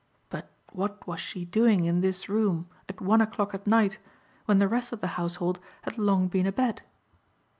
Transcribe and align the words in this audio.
But 0.31 0.49
what 0.71 1.05
was 1.05 1.19
she 1.19 1.45
doing 1.45 1.85
in 1.85 2.01
this 2.01 2.27
room 2.27 2.67
at 2.89 3.01
one 3.01 3.21
o'clock 3.21 3.53
at 3.53 3.67
night 3.67 3.99
when 4.45 4.57
the 4.57 4.67
rest 4.67 4.91
of 4.91 4.99
the 4.99 5.09
household 5.13 5.59
had 5.83 5.99
long 5.99 6.27
been 6.27 6.47
abed? 6.47 6.81